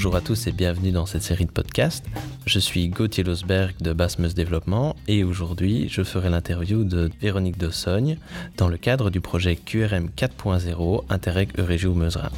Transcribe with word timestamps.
Bonjour 0.00 0.16
à 0.16 0.22
tous 0.22 0.46
et 0.46 0.52
bienvenue 0.52 0.92
dans 0.92 1.04
cette 1.04 1.22
série 1.22 1.44
de 1.44 1.50
podcasts. 1.50 2.06
Je 2.46 2.58
suis 2.58 2.88
Gauthier 2.88 3.22
Losberg 3.22 3.74
de 3.82 3.92
Basmus 3.92 4.32
Développement 4.32 4.96
et 5.08 5.24
aujourd'hui 5.24 5.90
je 5.90 6.02
ferai 6.02 6.30
l'interview 6.30 6.84
de 6.84 7.10
Véronique 7.20 7.58
Dossogne 7.58 8.16
dans 8.56 8.68
le 8.68 8.78
cadre 8.78 9.10
du 9.10 9.20
projet 9.20 9.56
QRM 9.56 10.08
4.0 10.16 11.04
Interreg 11.10 11.50
Euregio 11.58 11.92
Meusera. 11.92 12.30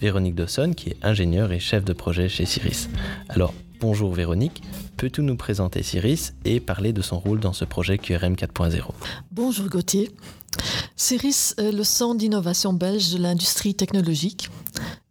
Véronique 0.00 0.34
Dossogne 0.34 0.74
qui 0.74 0.88
est 0.88 0.96
ingénieure 1.00 1.52
et 1.52 1.60
chef 1.60 1.84
de 1.84 1.92
projet 1.92 2.28
chez 2.28 2.44
Ciris. 2.44 2.88
Alors 3.28 3.54
bonjour 3.78 4.12
Véronique, 4.12 4.64
peux-tu 4.96 5.22
nous 5.22 5.36
présenter 5.36 5.84
Ciris 5.84 6.32
et 6.44 6.58
parler 6.58 6.92
de 6.92 7.02
son 7.02 7.20
rôle 7.20 7.38
dans 7.38 7.52
ce 7.52 7.64
projet 7.64 7.98
QRM 7.98 8.34
4.0 8.34 8.82
Bonjour 9.30 9.68
Gauthier. 9.68 10.10
CIRIS 10.96 11.54
est 11.58 11.72
le 11.72 11.84
centre 11.84 12.18
d'innovation 12.18 12.72
belge 12.72 13.12
de 13.12 13.18
l'industrie 13.18 13.74
technologique. 13.74 14.48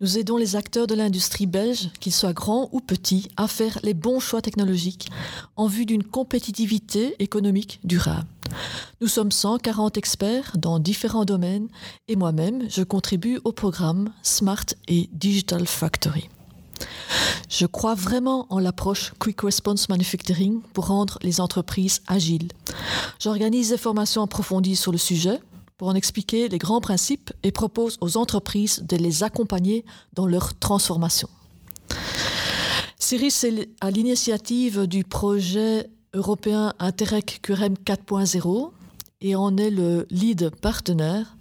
Nous 0.01 0.17
aidons 0.17 0.37
les 0.37 0.55
acteurs 0.55 0.87
de 0.87 0.95
l'industrie 0.95 1.45
belge, 1.45 1.89
qu'ils 1.99 2.13
soient 2.13 2.33
grands 2.33 2.69
ou 2.71 2.79
petits, 2.79 3.29
à 3.37 3.47
faire 3.47 3.79
les 3.83 3.93
bons 3.93 4.19
choix 4.19 4.41
technologiques 4.41 5.09
en 5.55 5.67
vue 5.67 5.85
d'une 5.85 6.03
compétitivité 6.03 7.15
économique 7.19 7.79
durable. 7.83 8.27
Nous 9.01 9.07
sommes 9.07 9.31
140 9.31 9.97
experts 9.97 10.57
dans 10.57 10.79
différents 10.79 11.25
domaines 11.25 11.67
et 12.07 12.15
moi-même, 12.15 12.69
je 12.69 12.83
contribue 12.83 13.39
au 13.43 13.51
programme 13.51 14.09
Smart 14.21 14.65
et 14.87 15.09
Digital 15.13 15.67
Factory. 15.67 16.29
Je 17.49 17.65
crois 17.65 17.95
vraiment 17.95 18.47
en 18.49 18.59
l'approche 18.59 19.13
Quick 19.19 19.41
Response 19.41 19.89
Manufacturing 19.89 20.61
pour 20.73 20.87
rendre 20.87 21.19
les 21.21 21.39
entreprises 21.39 22.01
agiles. 22.07 22.49
J'organise 23.19 23.69
des 23.69 23.77
formations 23.77 24.23
approfondies 24.23 24.75
sur 24.75 24.91
le 24.91 24.97
sujet 24.97 25.39
pour 25.77 25.89
en 25.89 25.95
expliquer 25.95 26.47
les 26.49 26.57
grands 26.57 26.81
principes 26.81 27.31
et 27.43 27.51
propose 27.51 27.97
aux 28.01 28.17
entreprises 28.17 28.83
de 28.83 28.97
les 28.97 29.23
accompagner 29.23 29.85
dans 30.13 30.25
leur 30.25 30.57
transformation. 30.57 31.29
CIRIS 32.97 33.43
est 33.43 33.69
à 33.81 33.91
l'initiative 33.91 34.87
du 34.87 35.03
projet 35.03 35.89
européen 36.13 36.73
Interreg 36.79 37.39
QRM 37.41 37.75
4.0 37.85 38.71
et 39.21 39.35
en 39.35 39.57
est 39.57 39.69
le 39.69 40.07
lead 40.09 40.49
partenaire. 40.61 41.37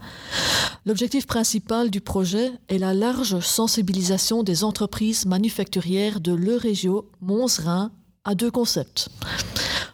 L'objectif 0.86 1.26
principal 1.26 1.90
du 1.90 2.02
projet 2.02 2.52
est 2.68 2.76
la 2.76 2.92
large 2.92 3.40
sensibilisation 3.40 4.42
des 4.42 4.64
entreprises 4.64 5.24
manufacturières 5.24 6.20
de 6.20 6.34
l'Eurégio 6.34 7.10
Mons-Rhin 7.22 7.90
à 8.24 8.34
deux 8.34 8.50
concepts. 8.50 9.08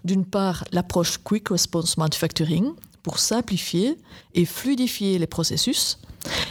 D'une 0.04 0.24
part, 0.24 0.64
l'approche 0.72 1.18
Quick 1.18 1.50
Response 1.50 1.96
Manufacturing 1.96 2.72
pour 3.04 3.20
simplifier 3.20 3.98
et 4.34 4.44
fluidifier 4.44 5.18
les 5.20 5.28
processus, 5.28 5.98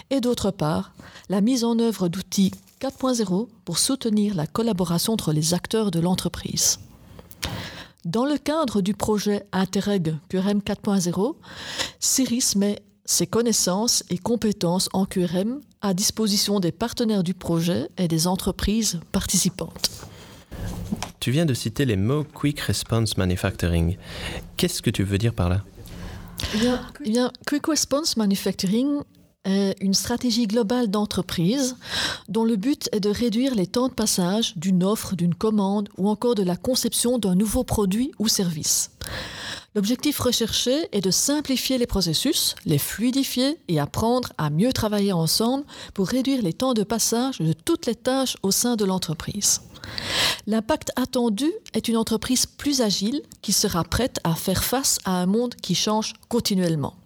et 0.10 0.22
d'autre 0.22 0.52
part, 0.52 0.94
la 1.28 1.42
mise 1.42 1.66
en 1.66 1.78
œuvre 1.78 2.08
d'outils 2.08 2.54
4.0 2.80 3.50
pour 3.66 3.78
soutenir 3.78 4.36
la 4.36 4.48
collaboration 4.48 5.14
entre 5.14 5.34
les 5.34 5.54
acteurs 5.54 5.92
de 5.92 6.00
l'entreprise. 6.00 6.80
Dans 8.06 8.26
le 8.26 8.38
cadre 8.38 8.80
du 8.80 8.94
projet 8.94 9.46
Interreg 9.52 10.16
QRM 10.30 10.60
4.0, 10.60 11.36
CIRIS 12.00 12.56
met 12.56 12.82
ses 13.10 13.26
connaissances 13.26 14.04
et 14.12 14.20
compétences 14.20 14.88
en 14.94 15.08
QRM 15.08 15.62
à 15.82 15.96
disposition 15.96 16.60
des 16.60 16.72
partenaires 16.72 17.24
du 17.24 17.34
projet 17.34 17.90
et 17.98 18.08
des 18.08 18.28
entreprises 18.28 19.00
participantes. 19.12 19.90
Tu 21.20 21.32
viens 21.32 21.48
de 21.48 21.56
citer 21.56 21.86
les 21.86 21.96
mots 21.96 22.24
Quick 22.24 22.60
Response 22.60 23.18
Manufacturing. 23.18 23.98
Qu'est-ce 24.58 24.84
que 24.84 24.92
tu 24.92 25.04
veux 25.04 25.18
dire 25.18 25.34
par 25.34 25.50
là? 25.50 25.64
Eh 26.54 26.58
bien, 26.60 26.82
eh 27.04 27.10
bien, 27.10 27.32
Quick 27.48 27.66
Response 27.66 28.16
Manufacturing 28.16 29.00
est 29.44 29.76
une 29.82 29.96
stratégie 29.96 30.46
globale 30.46 30.92
d'entreprise 30.92 31.78
dont 32.28 32.46
le 32.46 32.58
but 32.58 32.90
est 32.92 33.00
de 33.00 33.10
réduire 33.10 33.56
les 33.56 33.66
temps 33.66 33.88
de 33.88 33.94
passage 33.94 34.56
d'une 34.56 34.84
offre, 34.84 35.16
d'une 35.16 35.34
commande 35.34 35.90
ou 35.98 36.10
encore 36.10 36.36
de 36.36 36.44
la 36.44 36.56
conception 36.56 37.18
d'un 37.18 37.34
nouveau 37.34 37.64
produit 37.64 38.12
ou 38.20 38.28
service. 38.28 38.92
L'objectif 39.76 40.20
recherché 40.20 40.88
est 40.92 41.02
de 41.02 41.12
simplifier 41.12 41.78
les 41.78 41.86
processus, 41.86 42.56
les 42.66 42.80
fluidifier 42.80 43.58
et 43.68 43.80
apprendre 43.80 44.34
à 44.40 44.50
mieux 44.50 44.74
travailler 44.74 45.14
ensemble 45.14 45.64
pour 45.94 46.08
réduire 46.08 46.42
les 46.42 46.54
temps 46.54 46.74
de 46.74 46.84
passage 46.84 47.38
de 47.38 47.54
toutes 47.54 47.86
les 47.86 47.96
tâches 47.96 48.36
au 48.42 48.50
sein 48.50 48.76
de 48.76 48.86
l'entreprise. 48.86 49.62
L'impact 50.48 50.92
attendu 50.96 51.52
est 51.74 51.88
une 51.88 51.98
entreprise 51.98 52.46
plus 52.48 52.82
agile 52.82 53.22
qui 53.42 53.54
sera 53.54 53.84
prête 53.84 54.20
à 54.24 54.34
faire 54.34 54.64
face 54.64 54.98
à 55.06 55.12
un 55.12 55.28
monde 55.28 55.56
qui 55.56 55.76
change 55.76 56.14
continuellement. 56.30 56.99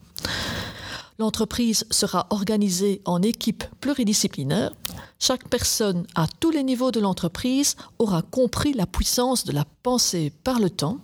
L'entreprise 1.19 1.85
sera 1.91 2.27
organisée 2.29 3.01
en 3.05 3.21
équipes 3.21 3.63
pluridisciplinaires. 3.79 4.73
Chaque 5.19 5.47
personne 5.47 6.05
à 6.15 6.25
tous 6.39 6.49
les 6.49 6.63
niveaux 6.63 6.91
de 6.91 6.99
l'entreprise 6.99 7.75
aura 7.99 8.21
compris 8.21 8.73
la 8.73 8.85
puissance 8.85 9.45
de 9.45 9.51
la 9.51 9.65
pensée 9.83 10.33
par 10.43 10.59
le 10.59 10.69
temps 10.69 10.99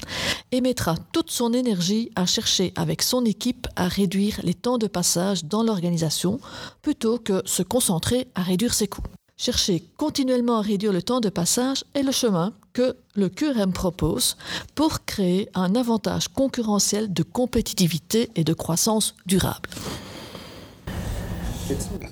et 0.52 0.62
mettra 0.62 0.96
toute 1.12 1.30
son 1.30 1.54
énergie 1.54 2.12
à 2.16 2.26
chercher 2.26 2.74
avec 2.76 3.02
son 3.02 3.24
équipe 3.24 3.68
à 3.76 3.88
réduire 3.88 4.40
les 4.44 4.56
temps 4.56 4.78
de 4.78 4.88
passage 4.88 5.46
dans 5.46 5.64
l'organisation 5.64 6.40
plutôt 6.82 7.20
que 7.20 7.42
se 7.46 7.64
concentrer 7.64 8.28
à 8.36 8.42
réduire 8.42 8.74
ses 8.74 8.88
coûts. 8.88 9.04
Chercher 9.42 9.86
continuellement 9.96 10.58
à 10.58 10.62
réduire 10.62 10.92
le 10.92 11.02
temps 11.02 11.22
de 11.22 11.30
passage 11.30 11.86
est 11.94 12.04
le 12.04 12.12
chemin 12.12 12.52
que 12.74 12.98
le 13.16 13.30
QRM 13.30 13.72
propose 13.72 14.36
pour 14.76 15.06
créer 15.06 15.48
un 15.56 15.76
avantage 15.76 16.28
concurrentiel 16.28 17.14
de 17.14 17.24
compétitivité 17.24 18.30
et 18.36 18.44
de 18.44 18.54
croissance 18.54 19.16
durable. 19.26 19.70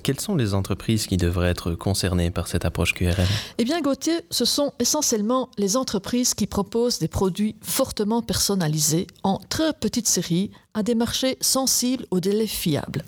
Quelles 0.02 0.20
sont 0.20 0.36
les 0.36 0.54
entreprises 0.54 1.06
qui 1.06 1.16
devraient 1.16 1.50
être 1.50 1.72
concernées 1.72 2.30
par 2.30 2.46
cette 2.46 2.64
approche 2.64 2.94
QRM 2.94 3.26
Eh 3.58 3.64
bien, 3.64 3.80
Gauthier, 3.80 4.20
ce 4.30 4.44
sont 4.44 4.72
essentiellement 4.78 5.50
les 5.58 5.76
entreprises 5.76 6.34
qui 6.34 6.46
proposent 6.46 6.98
des 6.98 7.08
produits 7.08 7.56
fortement 7.62 8.22
personnalisés 8.22 9.06
en 9.22 9.38
très 9.48 9.72
petite 9.72 10.06
série 10.06 10.50
à 10.74 10.82
des 10.82 10.94
marchés 10.94 11.36
sensibles 11.40 12.06
aux 12.10 12.20
délais 12.20 12.46
fiables. 12.46 13.04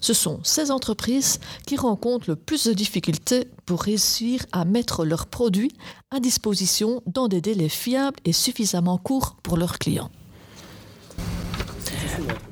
Ce 0.00 0.14
sont 0.14 0.40
ces 0.42 0.70
entreprises 0.70 1.38
qui 1.66 1.76
rencontrent 1.76 2.30
le 2.30 2.36
plus 2.36 2.66
de 2.66 2.72
difficultés 2.72 3.48
pour 3.66 3.82
réussir 3.82 4.46
à 4.52 4.64
mettre 4.64 5.04
leurs 5.04 5.26
produits 5.26 5.72
à 6.10 6.20
disposition 6.20 7.02
dans 7.06 7.28
des 7.28 7.40
délais 7.40 7.68
fiables 7.68 8.18
et 8.24 8.32
suffisamment 8.32 8.98
courts 8.98 9.36
pour 9.42 9.56
leurs 9.56 9.78
clients. 9.78 10.10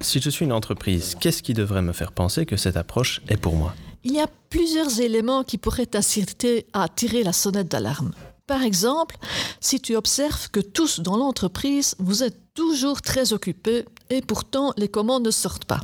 Si 0.00 0.20
je 0.20 0.30
suis 0.30 0.44
une 0.44 0.52
entreprise, 0.52 1.16
qu'est-ce 1.18 1.42
qui 1.42 1.54
devrait 1.54 1.82
me 1.82 1.92
faire 1.92 2.12
penser 2.12 2.46
que 2.46 2.56
cette 2.56 2.76
approche 2.76 3.20
est 3.28 3.36
pour 3.36 3.56
moi? 3.56 3.74
Il 4.04 4.12
y 4.12 4.20
a 4.20 4.28
plusieurs 4.48 5.00
éléments 5.00 5.42
qui 5.42 5.58
pourraient 5.58 5.86
t'inciter 5.86 6.66
à 6.72 6.88
tirer 6.88 7.24
la 7.24 7.32
sonnette 7.32 7.68
d'alarme. 7.68 8.12
Par 8.46 8.62
exemple, 8.62 9.16
si 9.60 9.80
tu 9.80 9.96
observes 9.96 10.48
que 10.50 10.60
tous 10.60 11.00
dans 11.00 11.16
l'entreprise, 11.16 11.96
vous 11.98 12.22
êtes 12.22 12.54
toujours 12.54 13.02
très 13.02 13.32
occupés 13.32 13.84
et 14.08 14.22
pourtant 14.22 14.72
les 14.76 14.88
commandes 14.88 15.26
ne 15.26 15.30
sortent 15.30 15.66
pas. 15.66 15.80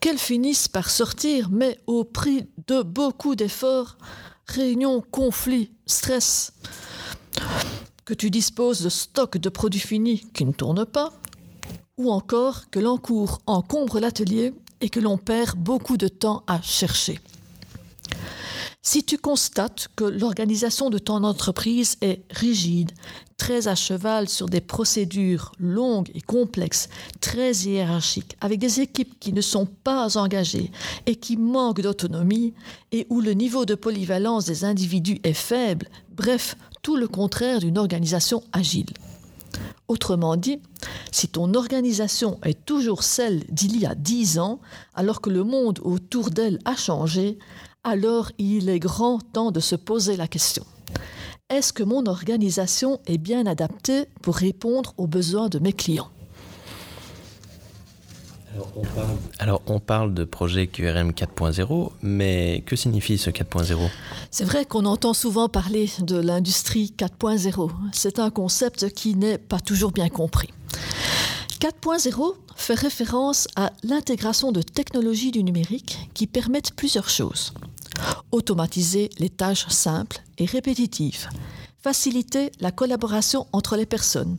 Qu'elles 0.00 0.18
finissent 0.18 0.68
par 0.68 0.88
sortir, 0.90 1.48
mais 1.50 1.78
au 1.86 2.04
prix 2.04 2.46
de 2.66 2.82
beaucoup 2.82 3.36
d'efforts, 3.36 3.98
réunions, 4.46 5.02
conflits, 5.10 5.70
stress. 5.86 6.52
Que 8.04 8.14
tu 8.14 8.30
disposes 8.30 8.80
de 8.80 8.88
stocks 8.88 9.36
de 9.36 9.48
produits 9.50 9.80
finis 9.80 10.26
qui 10.32 10.46
ne 10.46 10.52
tournent 10.52 10.86
pas, 10.86 11.12
ou 11.98 12.10
encore 12.10 12.70
que 12.70 12.78
l'encours 12.78 13.40
encombre 13.46 14.00
l'atelier 14.00 14.54
et 14.80 14.88
que 14.88 15.00
l'on 15.00 15.18
perd 15.18 15.58
beaucoup 15.58 15.96
de 15.96 16.08
temps 16.08 16.44
à 16.46 16.62
chercher. 16.62 17.20
Si 18.80 19.04
tu 19.04 19.18
constates 19.18 19.88
que 19.96 20.04
l'organisation 20.04 20.88
de 20.88 20.98
ton 20.98 21.22
entreprise 21.24 21.96
est 22.00 22.22
rigide, 22.30 22.92
très 23.36 23.68
à 23.68 23.74
cheval 23.74 24.28
sur 24.28 24.48
des 24.48 24.62
procédures 24.62 25.52
longues 25.58 26.10
et 26.14 26.22
complexes, 26.22 26.88
très 27.20 27.52
hiérarchiques, 27.52 28.36
avec 28.40 28.58
des 28.58 28.80
équipes 28.80 29.18
qui 29.20 29.34
ne 29.34 29.42
sont 29.42 29.66
pas 29.66 30.16
engagées 30.16 30.70
et 31.04 31.16
qui 31.16 31.36
manquent 31.36 31.82
d'autonomie, 31.82 32.54
et 32.90 33.06
où 33.10 33.20
le 33.20 33.32
niveau 33.32 33.66
de 33.66 33.74
polyvalence 33.74 34.46
des 34.46 34.64
individus 34.64 35.20
est 35.22 35.34
faible, 35.34 35.88
bref, 36.16 36.56
tout 36.80 36.96
le 36.96 37.08
contraire 37.08 37.58
d'une 37.58 37.76
organisation 37.76 38.42
agile. 38.52 38.88
Autrement 39.88 40.36
dit, 40.36 40.60
si 41.10 41.28
ton 41.28 41.54
organisation 41.54 42.38
est 42.44 42.66
toujours 42.66 43.02
celle 43.02 43.44
d'il 43.48 43.80
y 43.80 43.86
a 43.86 43.94
dix 43.94 44.38
ans, 44.38 44.60
alors 44.94 45.22
que 45.22 45.30
le 45.30 45.44
monde 45.44 45.80
autour 45.82 46.28
d'elle 46.30 46.58
a 46.66 46.76
changé, 46.76 47.38
alors 47.84 48.30
il 48.36 48.68
est 48.68 48.80
grand 48.80 49.18
temps 49.18 49.50
de 49.50 49.60
se 49.60 49.76
poser 49.76 50.16
la 50.16 50.28
question. 50.28 50.64
Est-ce 51.48 51.72
que 51.72 51.82
mon 51.82 52.04
organisation 52.04 53.00
est 53.06 53.16
bien 53.16 53.46
adaptée 53.46 54.04
pour 54.20 54.36
répondre 54.36 54.92
aux 54.98 55.06
besoins 55.06 55.48
de 55.48 55.58
mes 55.58 55.72
clients? 55.72 56.10
Alors 59.38 59.62
on, 59.66 59.80
parle... 59.80 60.14
de 60.14 60.24
projet 60.24 60.66
QRM 60.66 61.10
4.0, 61.10 61.90
mais 62.02 62.62
que 62.66 62.76
signifie 62.76 63.18
ce 63.18 63.30
4.0 63.30 63.76
C'est 64.30 64.44
vrai 64.44 64.64
qu'on 64.64 64.84
entend 64.84 65.14
souvent 65.14 65.48
parler 65.48 65.90
de 66.00 66.18
l'industrie 66.18 66.94
4.0. 66.96 67.70
C'est 67.92 68.18
un 68.18 68.30
concept 68.30 68.90
qui 68.90 69.14
n'est 69.14 69.38
pas 69.38 69.60
toujours 69.60 69.92
bien 69.92 70.08
compris. 70.08 70.48
4.0 71.60 72.34
fait 72.56 72.74
référence 72.74 73.48
à 73.56 73.72
l'intégration 73.82 74.52
de 74.52 74.62
technologies 74.62 75.30
du 75.30 75.42
numérique 75.42 76.10
qui 76.14 76.26
permettent 76.26 76.74
plusieurs 76.74 77.08
choses. 77.08 77.52
automatiser 78.30 79.10
les 79.18 79.30
tâches 79.30 79.66
simples 79.68 80.18
et 80.38 80.44
répétitives, 80.44 81.28
faciliter 81.80 82.50
la 82.60 82.72
collaboration 82.72 83.46
entre 83.52 83.76
les 83.76 83.86
personnes, 83.86 84.36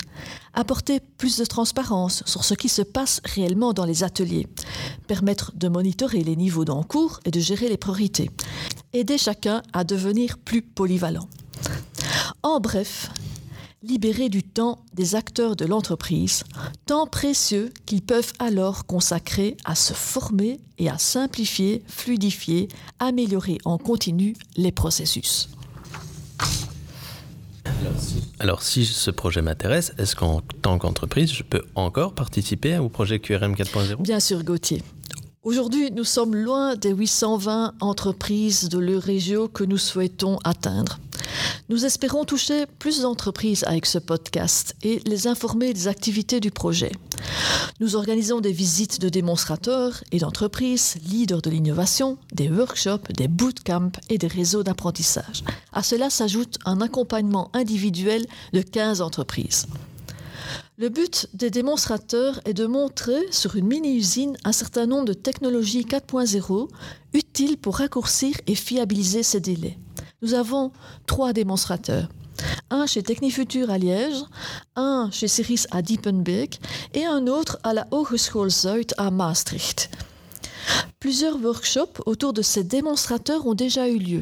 apporter 0.53 0.99
plus 0.99 1.37
de 1.37 1.45
transparence 1.45 2.23
sur 2.25 2.43
ce 2.43 2.53
qui 2.53 2.69
se 2.69 2.81
passe 2.81 3.21
réellement 3.23 3.73
dans 3.73 3.85
les 3.85 4.03
ateliers, 4.03 4.47
permettre 5.07 5.51
de 5.55 5.67
monitorer 5.67 6.23
les 6.23 6.35
niveaux 6.35 6.65
d'encours 6.65 7.19
et 7.25 7.31
de 7.31 7.39
gérer 7.39 7.69
les 7.69 7.77
priorités, 7.77 8.29
aider 8.93 9.17
chacun 9.17 9.63
à 9.73 9.83
devenir 9.83 10.37
plus 10.37 10.61
polyvalent. 10.61 11.27
En 12.43 12.59
bref, 12.59 13.09
libérer 13.83 14.29
du 14.29 14.43
temps 14.43 14.79
des 14.93 15.15
acteurs 15.15 15.55
de 15.55 15.65
l'entreprise, 15.65 16.43
temps 16.85 17.07
précieux 17.07 17.71
qu'ils 17.85 18.01
peuvent 18.01 18.33
alors 18.39 18.85
consacrer 18.85 19.55
à 19.63 19.75
se 19.75 19.93
former 19.93 20.59
et 20.77 20.89
à 20.89 20.97
simplifier, 20.97 21.83
fluidifier, 21.87 22.67
améliorer 22.99 23.57
en 23.63 23.77
continu 23.77 24.35
les 24.57 24.71
processus. 24.71 25.49
Alors 28.39 28.63
si 28.63 28.85
ce 28.85 29.11
projet 29.11 29.41
m'intéresse, 29.41 29.93
est-ce 29.97 30.15
qu'en 30.15 30.41
tant 30.61 30.77
qu'entreprise, 30.77 31.31
je 31.31 31.43
peux 31.43 31.61
encore 31.75 32.13
participer 32.13 32.77
au 32.77 32.89
projet 32.89 33.19
QRM 33.19 33.53
4.0 33.53 34.01
Bien 34.01 34.19
sûr, 34.19 34.43
Gauthier. 34.43 34.83
Aujourd'hui, 35.43 35.89
nous 35.91 36.03
sommes 36.03 36.35
loin 36.35 36.75
des 36.75 36.91
820 36.91 37.73
entreprises 37.79 38.69
de 38.69 38.77
l'Eurégio 38.77 39.47
que 39.47 39.63
nous 39.63 39.77
souhaitons 39.77 40.37
atteindre. 40.43 40.99
Nous 41.69 41.85
espérons 41.85 42.25
toucher 42.25 42.65
plus 42.79 43.01
d'entreprises 43.01 43.63
avec 43.63 43.85
ce 43.85 43.99
podcast 43.99 44.75
et 44.81 45.01
les 45.05 45.27
informer 45.27 45.71
des 45.71 45.87
activités 45.87 46.39
du 46.39 46.49
projet. 46.49 46.91
Nous 47.79 47.95
organisons 47.95 48.41
des 48.41 48.51
visites 48.51 48.99
de 48.99 49.07
démonstrateurs 49.07 50.03
et 50.11 50.17
d'entreprises, 50.17 50.95
leaders 51.07 51.43
de 51.43 51.51
l'innovation, 51.51 52.17
des 52.33 52.49
workshops, 52.49 53.11
des 53.15 53.27
bootcamps 53.27 53.91
et 54.09 54.17
des 54.17 54.25
réseaux 54.25 54.63
d'apprentissage. 54.63 55.43
À 55.71 55.83
cela 55.83 56.09
s'ajoute 56.09 56.57
un 56.65 56.81
accompagnement 56.81 57.51
individuel 57.53 58.25
de 58.51 58.63
15 58.63 59.01
entreprises. 59.01 59.67
Le 60.79 60.89
but 60.89 61.27
des 61.35 61.51
démonstrateurs 61.51 62.39
est 62.45 62.55
de 62.55 62.65
montrer 62.65 63.19
sur 63.29 63.55
une 63.57 63.67
mini-usine 63.67 64.37
un 64.43 64.53
certain 64.53 64.87
nombre 64.87 65.05
de 65.05 65.13
technologies 65.13 65.85
4.0 65.85 66.67
utiles 67.13 67.57
pour 67.57 67.77
raccourcir 67.77 68.33
et 68.47 68.55
fiabiliser 68.55 69.21
ces 69.21 69.39
délais. 69.39 69.77
Nous 70.21 70.33
avons 70.33 70.71
trois 71.05 71.31
démonstrateurs. 71.31 72.09
Un 72.69 72.85
chez 72.85 73.03
Technifutur 73.03 73.69
à 73.69 73.77
Liège, 73.77 74.21
un 74.75 75.09
chez 75.11 75.29
Ceris 75.29 75.63
à 75.71 75.81
Diepenbeek 75.81 76.59
et 76.93 77.05
un 77.05 77.27
autre 77.27 77.57
à 77.63 77.73
la 77.73 77.87
Hogeschool 77.91 78.49
Zuid 78.49 78.93
à 78.97 79.11
Maastricht. 79.11 79.89
Plusieurs 80.99 81.41
workshops 81.41 82.01
autour 82.05 82.33
de 82.33 82.41
ces 82.41 82.65
démonstrateurs 82.65 83.47
ont 83.47 83.55
déjà 83.55 83.87
eu 83.87 83.97
lieu. 83.97 84.21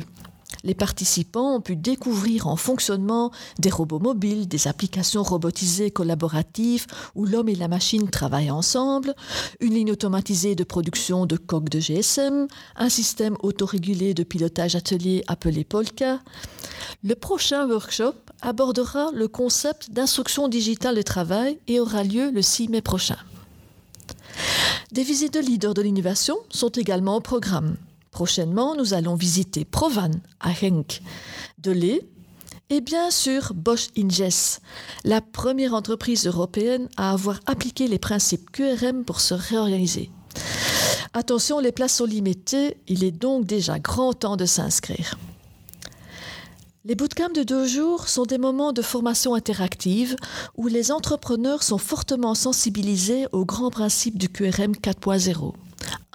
Les 0.63 0.73
participants 0.73 1.55
ont 1.55 1.61
pu 1.61 1.75
découvrir 1.75 2.47
en 2.47 2.55
fonctionnement 2.55 3.31
des 3.59 3.69
robots 3.69 3.99
mobiles, 3.99 4.47
des 4.47 4.67
applications 4.67 5.23
robotisées 5.23 5.91
collaboratives 5.91 6.87
où 7.15 7.25
l'homme 7.25 7.49
et 7.49 7.55
la 7.55 7.67
machine 7.67 8.09
travaillent 8.09 8.51
ensemble, 8.51 9.15
une 9.59 9.73
ligne 9.73 9.91
automatisée 9.91 10.55
de 10.55 10.63
production 10.63 11.25
de 11.25 11.37
coques 11.37 11.69
de 11.69 11.79
GSM, 11.79 12.47
un 12.75 12.89
système 12.89 13.37
autorégulé 13.41 14.13
de 14.13 14.23
pilotage 14.23 14.75
atelier 14.75 15.23
appelé 15.27 15.63
Polka. 15.63 16.19
Le 17.03 17.15
prochain 17.15 17.67
workshop 17.67 18.15
abordera 18.41 19.11
le 19.13 19.27
concept 19.27 19.91
d'instruction 19.91 20.47
digitale 20.47 20.95
de 20.95 21.01
travail 21.01 21.59
et 21.67 21.79
aura 21.79 22.03
lieu 22.03 22.31
le 22.31 22.41
6 22.41 22.69
mai 22.69 22.81
prochain. 22.81 23.17
Des 24.91 25.03
visites 25.03 25.33
de 25.33 25.39
leaders 25.39 25.73
de 25.73 25.81
l'innovation 25.81 26.37
sont 26.49 26.69
également 26.69 27.17
au 27.17 27.21
programme. 27.21 27.75
Prochainement, 28.17 28.75
nous 28.75 28.95
allons 28.95 29.13
visiter 29.13 29.63
Provan 29.63 30.09
à 30.39 30.49
Henk, 30.49 31.03
de 31.59 31.69
lait 31.69 32.01
et 32.71 32.81
bien 32.81 33.11
sûr 33.11 33.53
Bosch 33.53 33.89
Inges, 33.95 34.57
la 35.03 35.21
première 35.21 35.75
entreprise 35.75 36.25
européenne 36.25 36.89
à 36.97 37.11
avoir 37.11 37.39
appliqué 37.45 37.87
les 37.87 37.99
principes 37.99 38.49
QRM 38.51 39.05
pour 39.05 39.19
se 39.19 39.35
réorganiser. 39.35 40.09
Attention, 41.13 41.59
les 41.59 41.71
places 41.71 41.97
sont 41.97 42.05
limitées, 42.05 42.77
il 42.87 43.03
est 43.03 43.11
donc 43.11 43.45
déjà 43.45 43.77
grand 43.77 44.13
temps 44.13 44.35
de 44.35 44.47
s'inscrire. 44.47 45.19
Les 46.85 46.95
bootcamps 46.95 47.29
de 47.29 47.43
deux 47.43 47.67
jours 47.67 48.07
sont 48.07 48.25
des 48.25 48.39
moments 48.39 48.73
de 48.73 48.81
formation 48.81 49.35
interactive 49.35 50.15
où 50.55 50.65
les 50.65 50.91
entrepreneurs 50.91 51.61
sont 51.61 51.77
fortement 51.77 52.33
sensibilisés 52.33 53.27
aux 53.31 53.45
grands 53.45 53.69
principes 53.69 54.17
du 54.17 54.27
QRM 54.27 54.71
4.0. 54.71 55.53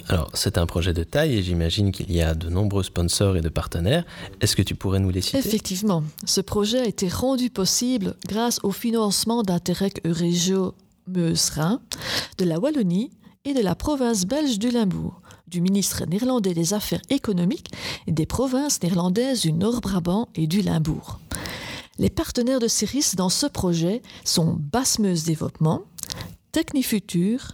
Alors, 0.08 0.30
c'est 0.34 0.58
un 0.58 0.66
projet 0.66 0.92
de 0.92 1.04
taille 1.04 1.36
et 1.36 1.42
j'imagine 1.42 1.92
qu'il 1.92 2.12
y 2.12 2.20
a 2.20 2.34
de 2.34 2.48
nombreux 2.48 2.82
sponsors 2.82 3.36
et 3.36 3.40
de 3.40 3.48
partenaires. 3.48 4.04
Est-ce 4.40 4.56
que 4.56 4.62
tu 4.62 4.74
pourrais 4.74 4.98
nous 4.98 5.10
les 5.10 5.20
citer? 5.20 5.38
Effectivement, 5.38 6.02
ce 6.24 6.40
projet 6.40 6.80
a 6.80 6.86
été 6.86 7.08
rendu 7.08 7.50
possible 7.50 8.16
grâce 8.26 8.58
au 8.62 8.72
financement 8.72 9.42
d'Interreg 9.42 10.00
Euregio 10.04 10.74
Meuse-Rhin, 11.06 11.80
de 12.38 12.44
la 12.44 12.58
Wallonie 12.58 13.10
et 13.44 13.54
de 13.54 13.60
la 13.60 13.74
province 13.74 14.26
belge 14.26 14.58
du 14.58 14.70
Limbourg, 14.70 15.22
du 15.46 15.60
ministre 15.60 16.04
néerlandais 16.06 16.54
des 16.54 16.74
Affaires 16.74 17.02
économiques 17.08 17.70
et 18.06 18.12
des 18.12 18.26
provinces 18.26 18.82
néerlandaises 18.82 19.42
du 19.42 19.52
Nord-Brabant 19.52 20.28
et 20.34 20.46
du 20.46 20.60
Limbourg. 20.60 21.20
Les 21.98 22.10
partenaires 22.10 22.60
de 22.60 22.68
CIRIS 22.68 23.14
dans 23.16 23.28
ce 23.28 23.46
projet 23.46 24.02
sont 24.24 24.56
Basmeuse 24.58 25.24
Développement, 25.24 25.82
Technifutur, 26.52 27.52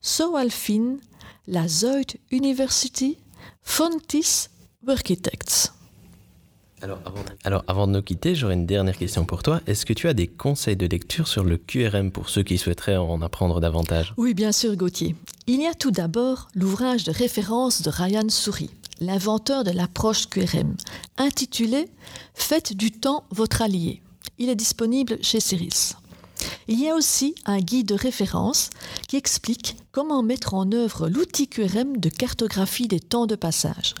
Soalfin, 0.00 0.98
la 1.46 1.66
Zuid 1.66 2.16
University, 2.30 3.18
Fontis 3.62 4.48
Architects. 4.86 5.72
Alors 6.82 7.00
avant, 7.06 7.24
alors 7.44 7.64
avant 7.66 7.86
de 7.86 7.92
nous 7.92 8.02
quitter, 8.02 8.34
j'aurais 8.34 8.52
une 8.52 8.66
dernière 8.66 8.98
question 8.98 9.24
pour 9.24 9.42
toi. 9.42 9.62
Est-ce 9.66 9.86
que 9.86 9.94
tu 9.94 10.06
as 10.08 10.12
des 10.12 10.26
conseils 10.26 10.76
de 10.76 10.86
lecture 10.86 11.28
sur 11.28 11.42
le 11.42 11.56
QRM 11.56 12.10
pour 12.10 12.28
ceux 12.28 12.42
qui 12.42 12.58
souhaiteraient 12.58 12.98
en 12.98 13.22
apprendre 13.22 13.60
davantage? 13.60 14.12
Oui, 14.18 14.34
bien 14.34 14.52
sûr, 14.52 14.76
Gauthier. 14.76 15.16
Il 15.46 15.62
y 15.62 15.66
a 15.66 15.72
tout 15.72 15.90
d'abord 15.90 16.48
l'ouvrage 16.54 17.04
de 17.04 17.12
référence 17.12 17.80
de 17.80 17.88
Ryan 17.88 18.28
Souris, 18.28 18.70
l'inventeur 19.00 19.64
de 19.64 19.70
l'approche 19.70 20.28
QRM, 20.28 20.76
intitulé 21.16 21.88
Faites 22.34 22.76
du 22.76 22.90
temps 22.90 23.24
votre 23.30 23.62
allié. 23.62 24.02
Il 24.36 24.50
est 24.50 24.56
disponible 24.56 25.16
chez 25.22 25.40
Ceris. 25.40 25.94
Il 26.68 26.80
y 26.80 26.88
a 26.88 26.94
aussi 26.94 27.34
un 27.44 27.58
guide 27.58 27.88
de 27.88 27.94
référence 27.94 28.70
qui 29.08 29.16
explique 29.16 29.76
comment 29.92 30.22
mettre 30.22 30.54
en 30.54 30.70
œuvre 30.72 31.08
l'outil 31.08 31.48
QRM 31.48 31.98
de 31.98 32.08
cartographie 32.08 32.88
des 32.88 33.00
temps 33.00 33.26
de 33.26 33.36
passage. 33.36 33.94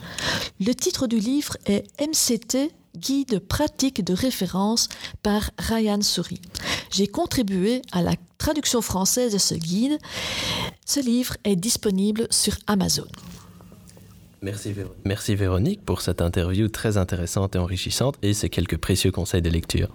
Le 0.60 0.72
titre 0.72 1.06
du 1.06 1.18
livre 1.18 1.56
est 1.66 1.84
MCT 2.00 2.72
Guide 2.96 3.40
pratique 3.40 4.04
de 4.04 4.14
référence 4.14 4.88
par 5.22 5.50
Ryan 5.58 6.00
Souris. 6.00 6.40
J'ai 6.92 7.08
contribué 7.08 7.82
à 7.90 8.02
la 8.02 8.14
traduction 8.38 8.82
française 8.82 9.32
de 9.32 9.38
ce 9.38 9.54
guide. 9.54 9.98
Ce 10.86 11.00
livre 11.00 11.36
est 11.42 11.56
disponible 11.56 12.28
sur 12.30 12.56
Amazon. 12.68 13.08
Merci 15.04 15.34
Véronique. 15.34 15.84
Pour 15.84 16.00
cette 16.02 16.20
interview 16.20 16.68
très 16.68 16.98
intéressante 16.98 17.56
et 17.56 17.58
enrichissante 17.58 18.16
et 18.22 18.34
ces 18.34 18.50
quelques 18.50 18.76
précieux 18.76 19.10
conseils 19.10 19.42
de 19.42 19.48
lecture. 19.48 19.88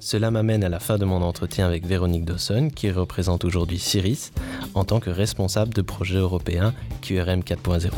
Cela 0.00 0.32
m'amène 0.32 0.64
à 0.64 0.68
la 0.68 0.80
fin 0.80 0.98
de 0.98 1.04
mon 1.04 1.22
entretien 1.22 1.66
avec 1.66 1.86
Véronique 1.86 2.24
Dawson 2.24 2.70
qui 2.74 2.90
représente 2.90 3.44
aujourd'hui 3.44 3.78
Ciris 3.78 4.32
en 4.74 4.82
tant 4.84 4.98
que 4.98 5.10
responsable 5.10 5.72
de 5.72 5.82
projet 5.82 6.18
européen 6.18 6.74
QRM 7.00 7.40
4.0. 7.40 7.90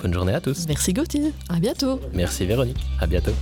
Bonne 0.01 0.13
journée 0.13 0.33
à 0.33 0.41
tous. 0.41 0.65
Merci 0.67 0.93
Gauthier. 0.93 1.31
À 1.47 1.59
bientôt. 1.59 1.99
Merci 2.13 2.45
Véronique. 2.45 2.83
À 2.99 3.05
bientôt. 3.05 3.33